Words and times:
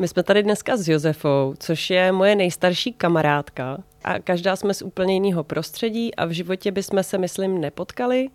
My 0.00 0.08
jsme 0.08 0.22
tady 0.22 0.42
dneska 0.42 0.76
s 0.76 0.88
Josefou, 0.88 1.54
což 1.58 1.90
je 1.90 2.12
moje 2.12 2.36
nejstarší 2.36 2.92
kamarádka 2.92 3.78
a 4.04 4.18
každá 4.18 4.56
jsme 4.56 4.74
z 4.74 4.82
úplně 4.82 5.14
jiného 5.14 5.44
prostředí 5.44 6.14
a 6.14 6.24
v 6.24 6.30
životě 6.30 6.72
bychom 6.72 7.02
se, 7.02 7.18
myslím, 7.18 7.60
nepotkali, 7.60 8.28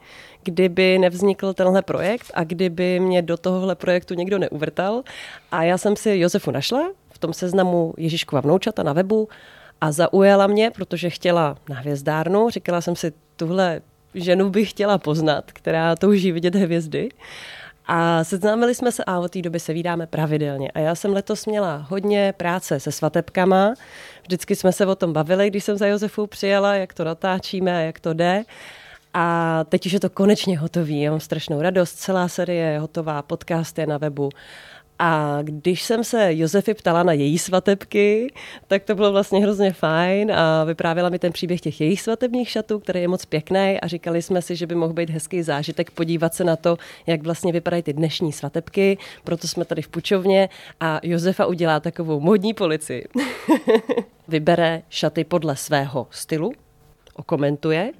kdyby 0.43 0.99
nevznikl 0.99 1.53
tenhle 1.53 1.81
projekt 1.81 2.31
a 2.33 2.43
kdyby 2.43 2.99
mě 2.99 3.21
do 3.21 3.37
tohohle 3.37 3.75
projektu 3.75 4.13
někdo 4.13 4.39
neuvrtal. 4.39 5.03
A 5.51 5.63
já 5.63 5.77
jsem 5.77 5.95
si 5.95 6.17
Josefu 6.19 6.51
našla 6.51 6.91
v 7.09 7.17
tom 7.19 7.33
seznamu 7.33 7.93
Ježíškova 7.97 8.41
vnoučata 8.41 8.83
na 8.83 8.93
webu 8.93 9.29
a 9.81 9.91
zaujala 9.91 10.47
mě, 10.47 10.71
protože 10.71 11.09
chtěla 11.09 11.57
na 11.69 11.75
hvězdárnu. 11.75 12.49
Říkala 12.49 12.81
jsem 12.81 12.95
si, 12.95 13.13
tuhle 13.35 13.81
ženu 14.13 14.49
bych 14.49 14.69
chtěla 14.69 14.97
poznat, 14.97 15.51
která 15.51 15.95
touží 15.95 16.31
vidět 16.31 16.55
hvězdy. 16.55 17.09
A 17.85 18.23
seznámili 18.23 18.75
jsme 18.75 18.91
se 18.91 19.03
a 19.03 19.19
od 19.19 19.31
té 19.31 19.41
doby 19.41 19.59
se 19.59 19.73
vídáme 19.73 20.07
pravidelně. 20.07 20.71
A 20.71 20.79
já 20.79 20.95
jsem 20.95 21.13
letos 21.13 21.45
měla 21.45 21.85
hodně 21.89 22.33
práce 22.37 22.79
se 22.79 22.91
svatebkama. 22.91 23.73
Vždycky 24.21 24.55
jsme 24.55 24.71
se 24.71 24.85
o 24.85 24.95
tom 24.95 25.13
bavili, 25.13 25.49
když 25.49 25.63
jsem 25.63 25.77
za 25.77 25.87
Josefou 25.87 26.27
přijela, 26.27 26.75
jak 26.75 26.93
to 26.93 27.03
natáčíme 27.03 27.77
a 27.77 27.79
jak 27.79 27.99
to 27.99 28.13
jde. 28.13 28.43
A 29.13 29.59
teď 29.69 29.85
už 29.85 29.91
je 29.91 29.99
to 29.99 30.09
konečně 30.09 30.59
hotový. 30.59 31.01
Já 31.01 31.11
mám 31.11 31.19
strašnou 31.19 31.61
radost. 31.61 31.93
Celá 31.93 32.27
série 32.27 32.71
je 32.71 32.79
hotová, 32.79 33.21
podcast 33.21 33.77
je 33.77 33.87
na 33.87 33.97
webu. 33.97 34.29
A 35.05 35.39
když 35.41 35.83
jsem 35.83 36.03
se 36.03 36.37
Josefy 36.37 36.73
ptala 36.73 37.03
na 37.03 37.13
její 37.13 37.39
svatebky, 37.39 38.33
tak 38.67 38.83
to 38.83 38.95
bylo 38.95 39.11
vlastně 39.11 39.39
hrozně 39.39 39.73
fajn 39.73 40.31
a 40.31 40.63
vyprávěla 40.63 41.09
mi 41.09 41.19
ten 41.19 41.31
příběh 41.31 41.61
těch 41.61 41.81
jejich 41.81 42.01
svatebních 42.01 42.49
šatů, 42.49 42.79
který 42.79 43.01
je 43.01 43.07
moc 43.07 43.25
pěkný 43.25 43.79
a 43.81 43.87
říkali 43.87 44.21
jsme 44.21 44.41
si, 44.41 44.55
že 44.55 44.67
by 44.67 44.75
mohl 44.75 44.93
být 44.93 45.09
hezký 45.09 45.43
zážitek 45.43 45.91
podívat 45.91 46.33
se 46.33 46.43
na 46.43 46.55
to, 46.55 46.77
jak 47.07 47.23
vlastně 47.23 47.51
vypadají 47.51 47.83
ty 47.83 47.93
dnešní 47.93 48.31
svatebky, 48.31 48.97
proto 49.23 49.47
jsme 49.47 49.65
tady 49.65 49.81
v 49.81 49.87
Pučovně 49.87 50.49
a 50.79 50.99
Josefa 51.03 51.45
udělá 51.45 51.79
takovou 51.79 52.19
modní 52.19 52.53
policii. 52.53 53.07
Vybere 54.27 54.81
šaty 54.89 55.23
podle 55.23 55.55
svého 55.55 56.07
stylu, 56.11 56.53
okomentuje. 57.15 57.91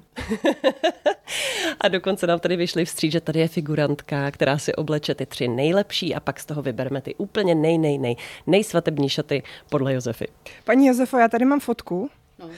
a 1.80 1.88
dokonce 1.88 2.26
nám 2.26 2.40
tady 2.40 2.56
vyšli 2.56 2.84
vstříc, 2.84 3.12
že 3.12 3.20
tady 3.20 3.40
je 3.40 3.48
figurantka, 3.48 4.30
která 4.30 4.58
si 4.58 4.74
obleče 4.74 5.14
ty 5.14 5.26
tři 5.26 5.48
nejlepší 5.48 6.14
a 6.14 6.20
pak 6.20 6.40
z 6.40 6.46
toho 6.46 6.62
vybereme 6.62 7.00
ty 7.00 7.14
úplně 7.14 7.54
nej, 7.54 7.78
nej, 7.78 7.98
nej, 7.98 8.16
nejsvatební 8.46 9.08
šaty 9.08 9.42
podle 9.70 9.94
Josefy. 9.94 10.28
Paní 10.64 10.86
Josefo, 10.86 11.18
já 11.18 11.28
tady 11.28 11.44
mám 11.44 11.60
fotku 11.60 12.10
no. 12.38 12.46
uh, 12.46 12.52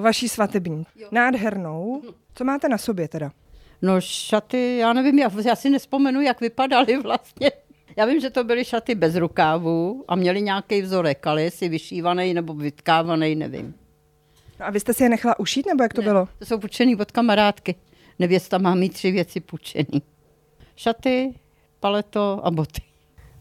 vaší 0.00 0.28
svatební. 0.28 0.86
Jo. 0.96 1.08
Nádhernou. 1.10 2.02
Co 2.34 2.44
máte 2.44 2.68
na 2.68 2.78
sobě 2.78 3.08
teda? 3.08 3.30
No 3.82 4.00
šaty, 4.00 4.76
já 4.76 4.92
nevím, 4.92 5.18
já, 5.18 5.30
já 5.46 5.56
si 5.56 5.70
nespomenu, 5.70 6.20
jak 6.20 6.40
vypadaly 6.40 6.96
vlastně. 7.02 7.50
Já 7.96 8.04
vím, 8.04 8.20
že 8.20 8.30
to 8.30 8.44
byly 8.44 8.64
šaty 8.64 8.94
bez 8.94 9.16
rukávu 9.16 10.04
a 10.08 10.16
měly 10.16 10.42
nějaký 10.42 10.82
vzorek, 10.82 11.26
ale 11.26 11.42
jestli 11.42 11.68
vyšívaný 11.68 12.34
nebo 12.34 12.54
vytkávaný, 12.54 13.34
nevím. 13.34 13.74
No 14.60 14.66
a 14.66 14.70
vy 14.70 14.80
jste 14.80 14.94
si 14.94 15.02
je 15.02 15.08
nechala 15.08 15.38
ušít, 15.38 15.66
nebo 15.66 15.82
jak 15.82 15.92
to 15.92 16.00
ne, 16.00 16.06
bylo? 16.06 16.28
To 16.38 16.44
jsou 16.44 16.58
půjčený 16.58 16.96
od 16.96 17.12
kamarádky. 17.12 17.74
Nevěsta 18.18 18.58
má 18.58 18.74
mít 18.74 18.92
tři 18.92 19.10
věci 19.10 19.40
půjčený. 19.40 20.02
Šaty, 20.76 21.34
paleto 21.80 22.40
a 22.46 22.50
boty. 22.50 22.82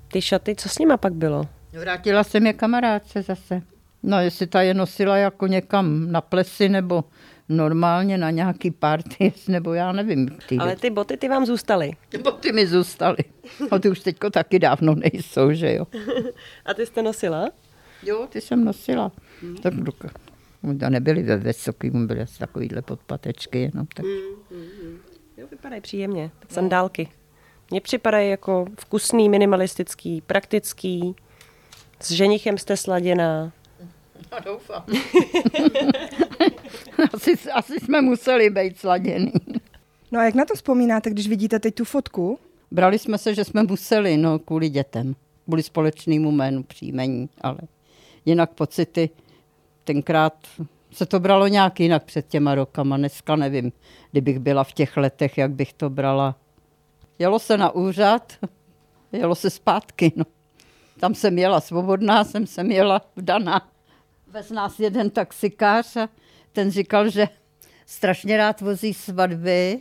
Ty 0.07 0.21
šaty, 0.21 0.55
co 0.55 0.69
s 0.69 0.79
nima 0.79 0.97
pak 0.97 1.13
bylo? 1.13 1.43
Vrátila 1.79 2.23
jsem 2.23 2.47
je 2.47 2.53
kamarádce 2.53 3.21
zase. 3.21 3.61
No, 4.03 4.19
jestli 4.19 4.47
ta 4.47 4.61
je 4.61 4.73
nosila 4.73 5.17
jako 5.17 5.47
někam 5.47 6.11
na 6.11 6.21
plesy 6.21 6.69
nebo 6.69 7.03
normálně 7.49 8.17
na 8.17 8.29
nějaký 8.29 8.71
party, 8.71 9.33
nebo 9.47 9.73
já 9.73 9.91
nevím. 9.91 10.29
Ty 10.49 10.57
Ale 10.57 10.75
ty 10.75 10.89
boty 10.89 11.17
ty 11.17 11.29
vám 11.29 11.45
zůstaly? 11.45 11.91
Ty 12.09 12.17
boty 12.17 12.51
mi 12.51 12.67
zůstaly. 12.67 13.17
A 13.71 13.79
ty 13.79 13.89
už 13.89 13.99
teďko 13.99 14.29
taky 14.29 14.59
dávno 14.59 14.95
nejsou, 14.95 15.53
že 15.53 15.73
jo. 15.73 15.87
A 16.65 16.73
ty 16.73 16.85
jste 16.85 17.01
nosila? 17.01 17.49
Jo, 18.03 18.27
ty 18.29 18.41
jsem 18.41 18.65
nosila. 18.65 19.11
Hmm. 19.41 19.57
Tak 19.57 19.73
to 20.79 20.89
nebyly 20.89 21.23
ve 21.23 21.37
vysokým, 21.37 22.07
byly 22.07 22.21
asi 22.21 22.39
takovýhle 22.39 22.81
podpatečky 22.81 23.59
jenom. 23.59 23.87
Tak. 23.95 24.05
Mm, 24.05 24.57
mm, 24.57 24.65
mm. 24.83 24.97
Jo, 25.37 25.47
vypadají 25.51 25.81
příjemně. 25.81 26.31
Sandálky. 26.49 27.09
Mně 27.71 27.81
připadají 27.81 28.29
jako 28.29 28.65
vkusný, 28.79 29.29
minimalistický, 29.29 30.21
praktický. 30.21 31.15
S 31.99 32.11
ženichem 32.11 32.57
jste 32.57 32.77
sladěná. 32.77 33.51
No, 34.31 34.37
doufám. 34.45 34.83
asi, 37.13 37.37
asi 37.51 37.79
jsme 37.79 38.01
museli 38.01 38.49
být 38.49 38.79
sladěný. 38.79 39.31
No 40.11 40.19
a 40.19 40.23
jak 40.23 40.35
na 40.35 40.45
to 40.45 40.55
vzpomínáte, 40.55 41.09
když 41.09 41.27
vidíte 41.27 41.59
teď 41.59 41.75
tu 41.75 41.85
fotku? 41.85 42.39
Brali 42.71 42.99
jsme 42.99 43.17
se, 43.17 43.35
že 43.35 43.43
jsme 43.43 43.63
museli, 43.63 44.17
no, 44.17 44.39
kvůli 44.39 44.69
dětem. 44.69 45.15
Kvůli 45.45 45.63
společnému 45.63 46.31
jménu 46.31 46.63
příjmení, 46.63 47.29
ale 47.41 47.57
jinak 48.25 48.53
pocity 48.53 49.09
tenkrát 49.83 50.33
se 50.91 51.05
to 51.05 51.19
bralo 51.19 51.47
nějak 51.47 51.79
jinak 51.79 52.03
před 52.03 52.27
těma 52.27 52.55
rokama. 52.55 52.97
Dneska 52.97 53.35
nevím, 53.35 53.71
kdybych 54.11 54.39
byla 54.39 54.63
v 54.63 54.73
těch 54.73 54.97
letech, 54.97 55.37
jak 55.37 55.51
bych 55.51 55.73
to 55.73 55.89
brala. 55.89 56.35
Jelo 57.19 57.39
se 57.39 57.57
na 57.57 57.71
úřad, 57.71 58.33
jelo 59.11 59.35
se 59.35 59.49
zpátky. 59.49 60.11
No. 60.15 60.25
Tam 60.99 61.15
jsem 61.15 61.37
jela 61.37 61.61
svobodná, 61.61 62.23
jsem 62.23 62.47
sem 62.47 62.71
jela 62.71 63.01
vdaná. 63.15 63.69
Vez 64.27 64.49
nás 64.49 64.79
jeden 64.79 65.09
taxikář 65.09 65.95
a 65.95 66.09
ten 66.51 66.71
říkal, 66.71 67.09
že 67.09 67.27
strašně 67.85 68.37
rád 68.37 68.61
vozí 68.61 68.93
svatby 68.93 69.79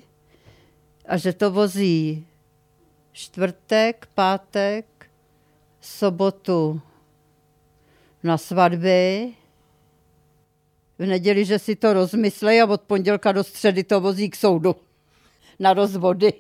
a 1.06 1.16
že 1.16 1.32
to 1.32 1.50
vozí 1.50 2.26
čtvrtek, 3.12 4.08
pátek, 4.14 4.86
sobotu 5.80 6.80
na 8.22 8.38
svatby 8.38 9.32
v 11.02 11.06
neděli, 11.06 11.44
že 11.44 11.58
si 11.58 11.76
to 11.76 11.92
rozmyslej 11.92 12.62
a 12.62 12.66
od 12.66 12.80
pondělka 12.80 13.32
do 13.32 13.44
středy 13.44 13.84
to 13.84 14.00
vozí 14.00 14.30
k 14.30 14.36
soudu 14.36 14.76
na 15.58 15.74
rozvody. 15.74 16.32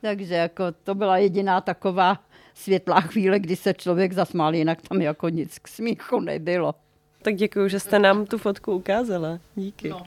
Takže 0.00 0.34
jako 0.34 0.64
to 0.84 0.94
byla 0.94 1.18
jediná 1.18 1.60
taková 1.60 2.20
světlá 2.54 3.00
chvíle, 3.00 3.38
kdy 3.38 3.56
se 3.56 3.74
člověk 3.74 4.12
zasmál, 4.12 4.54
jinak 4.54 4.78
tam 4.88 5.00
jako 5.00 5.28
nic 5.28 5.58
k 5.58 5.68
smíchu 5.68 6.20
nebylo. 6.20 6.74
Tak 7.22 7.34
děkuji, 7.34 7.68
že 7.68 7.80
jste 7.80 7.98
nám 7.98 8.26
tu 8.26 8.38
fotku 8.38 8.72
ukázala. 8.72 9.38
Díky. 9.56 9.88
No. 9.88 10.06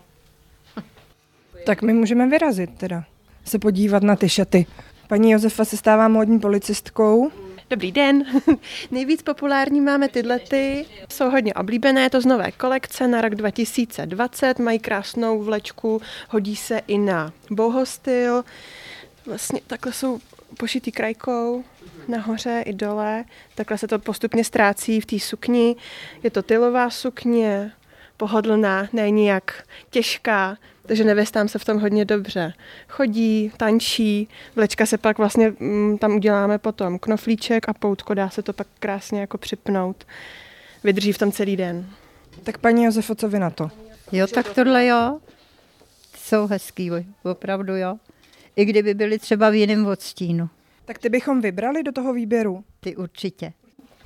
Tak 1.65 1.81
my 1.81 1.93
můžeme 1.93 2.29
vyrazit 2.29 2.77
teda, 2.77 3.03
se 3.45 3.59
podívat 3.59 4.03
na 4.03 4.15
ty 4.15 4.29
šaty. 4.29 4.65
Paní 5.07 5.31
Josefa 5.31 5.65
se 5.65 5.77
stává 5.77 6.07
módní 6.07 6.39
policistkou. 6.39 7.31
Dobrý 7.69 7.91
den. 7.91 8.25
Nejvíc 8.91 9.21
populární 9.21 9.81
máme 9.81 10.09
tyhle 10.09 10.39
ty. 10.39 10.85
Jsou 11.09 11.29
hodně 11.29 11.53
oblíbené, 11.53 12.09
to 12.09 12.21
z 12.21 12.25
nové 12.25 12.51
kolekce 12.51 13.07
na 13.07 13.21
rok 13.21 13.35
2020. 13.35 14.59
Mají 14.59 14.79
krásnou 14.79 15.43
vlečku, 15.43 16.01
hodí 16.29 16.55
se 16.55 16.81
i 16.87 16.97
na 16.97 17.33
bohostyl. 17.49 18.43
Vlastně 19.25 19.61
takhle 19.67 19.93
jsou 19.93 20.19
pošitý 20.57 20.91
krajkou 20.91 21.63
nahoře 22.07 22.63
i 22.65 22.73
dole. 22.73 23.25
Takhle 23.55 23.77
se 23.77 23.87
to 23.87 23.99
postupně 23.99 24.43
ztrácí 24.43 25.01
v 25.01 25.05
té 25.05 25.19
sukni. 25.19 25.75
Je 26.23 26.31
to 26.31 26.43
tylová 26.43 26.89
sukně, 26.89 27.71
pohodlná, 28.17 28.87
není 28.93 29.25
jak 29.25 29.63
těžká, 29.89 30.57
takže 30.85 31.03
nevěstám 31.03 31.47
se 31.47 31.59
v 31.59 31.65
tom 31.65 31.79
hodně 31.79 32.05
dobře. 32.05 32.53
Chodí, 32.87 33.51
tančí, 33.57 34.29
vlečka 34.55 34.85
se 34.85 34.97
pak 34.97 35.17
vlastně, 35.17 35.53
mm, 35.59 35.97
tam 35.97 36.15
uděláme 36.15 36.57
potom 36.57 36.99
knoflíček 36.99 37.69
a 37.69 37.73
poutko, 37.73 38.13
dá 38.13 38.29
se 38.29 38.41
to 38.41 38.53
pak 38.53 38.67
krásně 38.79 39.21
jako 39.21 39.37
připnout. 39.37 40.07
Vydrží 40.83 41.11
v 41.11 41.17
tom 41.17 41.31
celý 41.31 41.57
den. 41.57 41.89
Tak 42.43 42.57
paní 42.57 42.83
Josefo, 42.83 43.15
co 43.15 43.29
vy 43.29 43.39
na 43.39 43.49
to? 43.49 43.71
Jo, 44.11 44.27
tak 44.27 44.53
tohle 44.53 44.85
jo. 44.85 45.19
Jsou 46.17 46.47
hezký, 46.47 46.91
opravdu 47.23 47.75
jo. 47.75 47.97
I 48.55 48.65
kdyby 48.65 48.93
byly 48.93 49.19
třeba 49.19 49.49
v 49.49 49.55
jiném 49.55 49.87
odstínu. 49.87 50.49
Tak 50.85 50.97
ty 50.97 51.09
bychom 51.09 51.41
vybrali 51.41 51.83
do 51.83 51.91
toho 51.91 52.13
výběru? 52.13 52.63
Ty 52.79 52.95
určitě. 52.95 53.53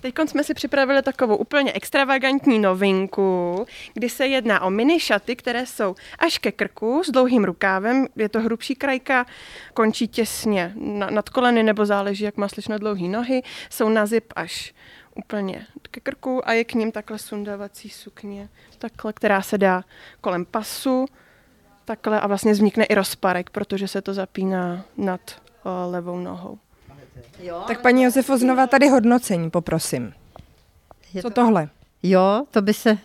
Teď 0.02 0.16
jsme 0.26 0.44
si 0.44 0.54
připravili 0.54 1.02
takovou 1.02 1.36
úplně 1.36 1.74
extravagantní 1.74 2.60
novinku, 2.60 3.66
kdy 3.94 4.10
se 4.10 4.28
jedná 4.28 4.62
o 4.62 4.70
mini 4.70 5.00
šaty, 5.00 5.36
které 5.36 5.66
jsou 5.66 5.96
až 6.20 6.38
ke 6.38 6.52
krku 6.52 7.04
s 7.06 7.12
dlouhým 7.12 7.44
rukávem. 7.44 8.08
Je 8.16 8.30
to 8.30 8.42
hrubší 8.42 8.76
krajka, 8.76 9.26
končí 9.74 10.08
těsně 10.08 10.74
nad 11.10 11.30
koleny 11.30 11.64
nebo 11.64 11.86
záleží, 11.86 12.24
jak 12.24 12.38
má 12.38 12.48
slyšno 12.48 12.78
dlouhé 12.78 13.08
nohy. 13.08 13.42
Jsou 13.70 13.90
na 13.90 14.06
zip 14.06 14.34
až 14.36 14.74
úplně 15.16 15.66
ke 15.92 16.00
krku 16.00 16.48
a 16.48 16.54
je 16.54 16.64
k 16.64 16.74
ním 16.74 16.92
takhle 16.92 17.20
sundavací 17.20 17.90
sukně, 17.90 18.50
takhle, 18.78 19.14
která 19.14 19.42
se 19.42 19.58
dá 19.58 19.84
kolem 20.22 20.46
pasu, 20.46 21.06
takhle 21.86 22.20
a 22.20 22.28
vlastně 22.28 22.52
vznikne 22.52 22.86
i 22.86 22.96
rozparek, 22.96 23.50
protože 23.50 23.88
se 23.88 24.02
to 24.02 24.14
zapíná 24.14 24.86
nad 24.98 25.22
o, 25.64 25.92
levou 25.92 26.20
nohou. 26.20 26.60
Jo, 27.40 27.64
tak 27.68 27.82
paní 27.82 28.04
Josefo, 28.04 28.38
znova 28.38 28.68
tady 28.68 28.88
hodnocení, 28.88 29.50
poprosím. 29.50 30.14
Je 31.14 31.22
Co 31.22 31.30
to... 31.30 31.34
tohle? 31.34 31.70
Jo, 32.04 32.44
to 32.52 32.62
by 32.62 32.74
se 32.74 32.98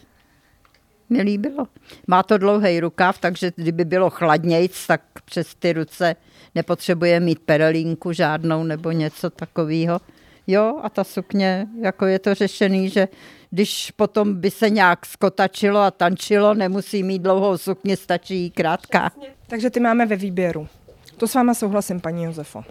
mi 1.11 1.23
líbilo. 1.23 1.67
Má 2.07 2.23
to 2.23 2.39
dlouhý 2.39 2.81
rukáv, 2.81 3.19
takže 3.19 3.53
kdyby 3.57 3.85
bylo 3.85 4.11
chladnějc, 4.11 4.87
tak 4.87 5.01
přes 5.25 5.55
ty 5.55 5.73
ruce 5.73 6.17
nepotřebuje 6.55 7.21
mít 7.21 7.39
perelínku 7.39 8.13
žádnou 8.13 8.65
nebo 8.65 8.91
něco 8.91 9.31
takového. 9.31 10.01
Jo, 10.47 10.81
a 10.83 10.89
ta 10.89 11.05
sukně, 11.05 11.67
jako 11.81 12.07
je 12.07 12.19
to 12.19 12.35
řešený, 12.35 12.91
že 12.91 13.09
když 13.51 13.91
potom 13.91 14.35
by 14.35 14.51
se 14.51 14.71
nějak 14.71 15.07
skotačilo 15.07 15.81
a 15.81 15.91
tančilo, 15.91 16.55
nemusí 16.55 17.03
mít 17.03 17.23
dlouhou 17.23 17.59
sukně, 17.59 17.97
stačí 17.97 18.51
krátká. 18.51 19.11
Takže 19.47 19.71
ty 19.71 19.81
máme 19.81 20.07
ve 20.07 20.17
výběru. 20.17 20.69
To 21.17 21.29
s 21.29 21.35
váma 21.35 21.55
souhlasím, 21.55 22.01
paní 22.01 22.25
Josefo. 22.25 22.65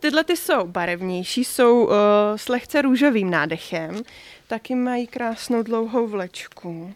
Tyhle 0.00 0.24
ty 0.24 0.36
jsou 0.36 0.66
barevnější, 0.66 1.44
jsou 1.44 1.84
uh, 1.84 1.92
s 2.36 2.48
lehce 2.48 2.82
růžovým 2.82 3.30
nádechem. 3.30 4.02
Taky 4.46 4.74
mají 4.74 5.06
krásnou 5.06 5.62
dlouhou 5.62 6.06
vlečku. 6.06 6.94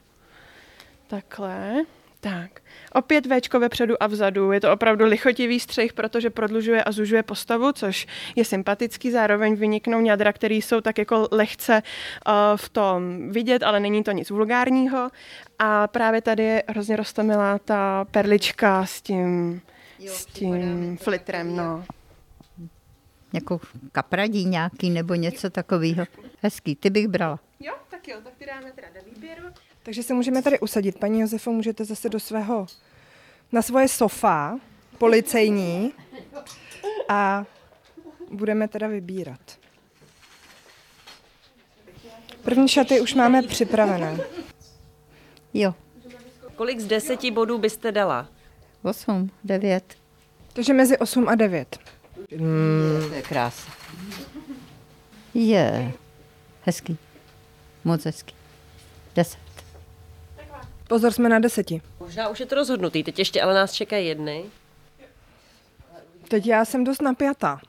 Takhle. 1.07 1.85
Tak. 2.21 2.51
Opět 2.93 3.27
Včko 3.27 3.61
vepředu 3.61 4.03
a 4.03 4.07
vzadu. 4.07 4.53
Je 4.53 4.61
to 4.61 4.73
opravdu 4.73 5.05
lichotivý 5.05 5.61
střih, 5.61 5.93
protože 5.93 6.31
prodlužuje 6.31 6.85
a 6.85 6.93
zužuje 6.93 7.23
postavu, 7.23 7.73
což 7.73 8.07
je 8.37 8.45
sympatický. 8.45 9.11
Zároveň 9.11 9.55
vyniknou 9.55 10.01
ňadra, 10.01 10.33
které 10.33 10.55
jsou 10.55 10.81
tak 10.81 10.99
jako 10.99 11.29
lehce 11.31 11.83
uh, 11.83 12.33
v 12.57 12.69
tom 12.69 13.31
vidět, 13.31 13.63
ale 13.63 13.81
není 13.81 14.05
to 14.05 14.11
nic 14.11 14.31
vulgárního. 14.31 15.11
A 15.59 15.87
právě 15.87 16.23
tady 16.23 16.43
je 16.43 16.63
hrozně 16.69 16.97
roztomilá 16.97 17.59
ta 17.59 18.05
perlička 18.11 18.87
s 18.87 19.03
tím, 19.03 19.61
jo, 19.99 20.13
s 20.13 20.27
tím 20.27 20.97
flitrem. 20.97 21.57
No 21.57 21.85
jako 23.33 23.61
kapradí 23.93 24.45
nějaký 24.45 24.91
nebo 24.91 25.15
něco 25.15 25.51
takového. 25.51 26.05
Hezký, 26.43 26.77
ty 26.77 26.91
bych 26.91 27.09
brala. 27.09 27.41
Jo, 27.61 27.75
tak 27.91 28.09
jo, 28.09 28.17
tak 28.25 28.33
ty 28.39 28.47
dáme 28.47 28.73
teda 28.73 28.89
do 28.95 29.11
výběru. 29.15 29.43
Takže 29.83 30.03
se 30.03 30.15
můžeme 30.15 30.43
tady 30.43 30.61
usadit. 30.61 30.99
Paní 30.99 31.21
Josefo, 31.21 31.53
můžete 31.53 31.85
zase 31.85 32.09
do 32.09 32.21
svého, 32.21 32.67
na 33.53 33.63
svoje 33.63 33.89
sofa, 33.89 34.59
policejní 34.99 35.93
a 37.09 37.45
budeme 38.31 38.69
teda 38.69 38.87
vybírat. 38.89 39.41
První 42.43 42.69
šaty 42.69 43.01
už 43.01 43.15
máme 43.15 43.43
připravené. 43.43 44.19
Jo. 45.55 45.75
Kolik 46.57 46.81
z 46.81 46.87
deseti 46.87 47.31
bodů 47.31 47.59
byste 47.59 47.93
dala? 47.93 48.29
Osm, 48.83 49.31
devět. 49.45 49.95
Takže 50.53 50.73
mezi 50.73 50.99
8 50.99 51.29
a 51.29 51.35
9. 51.35 51.79
Mm. 52.37 53.09
To 53.09 53.15
je 53.15 53.23
krása. 53.23 53.71
Je. 55.35 55.93
Hezký. 56.63 56.99
Moc 57.85 58.05
hezký. 58.05 58.35
Deset. 59.15 59.41
Pozor, 60.89 61.13
jsme 61.13 61.29
na 61.29 61.39
deseti. 61.39 61.83
Možná 62.01 62.29
už 62.29 62.41
je 62.41 62.47
to 62.47 62.55
rozhodnutý, 62.55 63.03
teď 63.05 63.19
ještě 63.19 63.43
ale 63.43 63.55
nás 63.55 63.73
čekají 63.73 64.07
jedny. 64.07 64.45
Teď 66.29 66.47
já 66.47 66.65
jsem 66.65 66.85
dost 66.85 67.03
napjatá. 67.03 67.61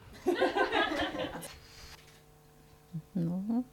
No. 3.15 3.63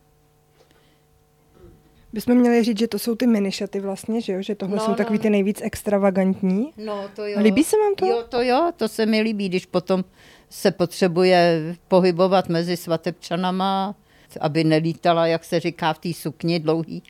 Bychom 2.19 2.35
měli 2.35 2.65
říct, 2.65 2.79
že 2.79 2.89
to 2.89 2.99
jsou 2.99 3.15
ty 3.15 3.27
minišaty 3.27 3.81
vlastně, 3.81 4.21
že 4.21 4.33
jo? 4.33 4.43
Že 4.43 4.55
tohle 4.55 4.77
No, 4.77 4.83
jsou 4.85 4.91
no, 4.91 4.97
takový 4.97 5.19
ty 5.19 5.31
nejvíc 5.31 5.61
extravagantní. 5.63 6.73
No, 6.77 7.09
to 7.17 7.27
jo. 7.27 7.41
Líbí 7.41 7.65
se 7.65 7.77
vám 7.79 7.95
to? 7.95 8.07
Jo, 8.07 8.25
to 8.29 8.43
jo, 8.43 8.73
to 8.77 8.89
se 8.89 9.07
mi 9.07 9.21
líbí, 9.21 9.49
když 9.49 9.67
potom 9.67 10.05
se 10.51 10.71
potřebuje 10.71 11.63
pohybovat 11.89 12.49
mezi 12.49 12.77
svatebčanama, 12.77 13.95
aby 14.41 14.65
nelítala, 14.65 15.27
jak 15.27 15.45
se 15.45 15.61
říká, 15.61 15.93
v 15.93 15.99
té 15.99 16.13
sukni 16.13 16.61
dlouhý. 16.61 17.03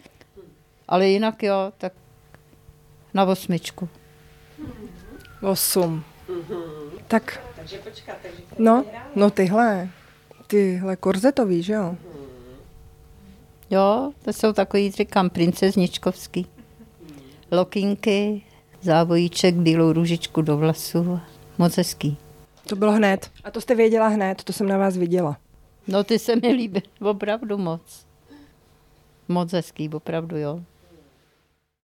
Ale 0.88 1.08
jinak 1.08 1.42
jo, 1.42 1.72
tak 1.78 1.92
na 3.14 3.24
osmičku. 3.24 3.88
Osm. 5.42 6.04
Tak, 7.08 7.40
Takže 7.56 7.78
počkat, 7.78 8.16
takže 8.22 8.38
no, 8.58 8.84
no 9.14 9.30
tyhle, 9.30 9.88
tyhle 10.46 10.96
korzetový, 10.96 11.62
že 11.62 11.72
jo? 11.72 11.96
Jo, 13.70 14.12
to 14.24 14.32
jsou 14.32 14.52
takový, 14.52 14.90
říkám, 14.90 15.30
princezničkovský. 15.30 16.46
Lokinky, 17.52 18.42
závojíček, 18.80 19.54
bílou 19.54 19.92
růžičku 19.92 20.42
do 20.42 20.56
vlasů. 20.56 21.20
Moc 21.58 21.76
hezký. 21.76 22.16
To 22.68 22.76
bylo 22.76 22.92
hned. 22.92 23.30
A 23.44 23.50
to 23.50 23.60
jste 23.60 23.74
věděla 23.74 24.08
hned, 24.08 24.44
to 24.44 24.52
jsem 24.52 24.68
na 24.68 24.78
vás 24.78 24.96
viděla. 24.96 25.36
No 25.88 26.04
ty 26.04 26.18
se 26.18 26.36
mi 26.36 26.48
líbí, 26.48 26.82
opravdu 27.00 27.58
moc. 27.58 28.06
Moc 29.28 29.52
hezký, 29.52 29.88
opravdu 29.88 30.36
jo. 30.36 30.60